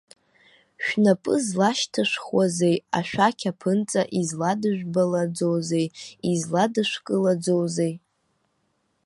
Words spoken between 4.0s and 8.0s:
изладыжәбалаӡозеи, изладышәкылаӡозеи?!